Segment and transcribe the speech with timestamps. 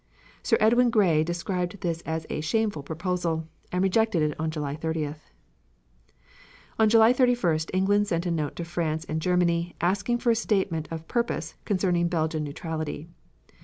[0.41, 5.19] Sir Edward Grey described this as a "shameful proposal," and rejected it on July 30th.
[6.79, 10.87] On July 31st England sent a note to France and Germany asking for a statement
[10.89, 13.09] of purpose concerning Belgian neutrality.